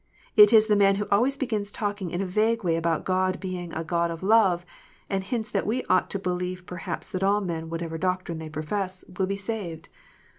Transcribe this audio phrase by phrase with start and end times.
[0.35, 3.71] It is the man who always begins talking in a vague way about God being
[3.71, 4.65] a God of love,
[5.11, 9.05] and hints that we ought to believe perhaps that all men, whatever doctrine they profess,
[9.19, 9.89] will be saved.